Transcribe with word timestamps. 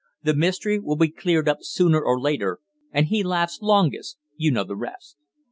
"The 0.23 0.33
mystery 0.33 0.79
will 0.79 0.95
be 0.95 1.09
cleared 1.11 1.47
up 1.47 1.59
sooner 1.61 2.01
or 2.01 2.19
later, 2.19 2.57
and 2.91 3.05
'he 3.05 3.21
laughs 3.21 3.59
longest...' 3.61 4.17
you 4.35 4.49
know 4.49 4.63
the 4.63 4.75
rest. 4.75 5.15